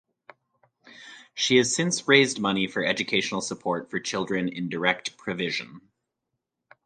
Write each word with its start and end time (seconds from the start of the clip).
She 1.35 1.57
has 1.57 1.75
since 1.75 2.07
raised 2.07 2.39
money 2.39 2.65
for 2.65 2.83
educational 2.83 3.39
support 3.39 3.91
for 3.91 3.99
children 3.99 4.49
in 4.49 4.67
direct 4.67 5.15
provision. 5.15 5.79